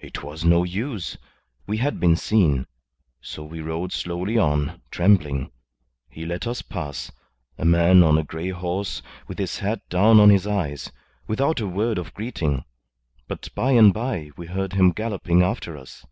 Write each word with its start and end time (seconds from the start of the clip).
It 0.00 0.22
was 0.22 0.42
no 0.42 0.62
use. 0.64 1.18
We 1.66 1.76
had 1.76 2.00
been 2.00 2.16
seen. 2.16 2.66
So 3.20 3.42
we 3.44 3.60
rode 3.60 3.92
slowly 3.92 4.38
on, 4.38 4.80
trembling. 4.90 5.50
He 6.08 6.24
let 6.24 6.46
us 6.46 6.62
pass 6.62 7.12
a 7.58 7.66
man 7.66 8.02
on 8.02 8.16
a 8.16 8.22
grey 8.24 8.48
horse 8.48 9.02
with 9.28 9.38
his 9.38 9.58
hat 9.58 9.86
down 9.90 10.18
on 10.18 10.30
his 10.30 10.46
eyes 10.46 10.90
without 11.26 11.60
a 11.60 11.66
word 11.68 11.98
of 11.98 12.14
greeting; 12.14 12.64
but 13.28 13.50
by 13.54 13.72
and 13.72 13.92
by 13.92 14.30
we 14.38 14.46
heard 14.46 14.72
him 14.72 14.92
galloping 14.92 15.42
after 15.42 15.76
us. 15.76 16.06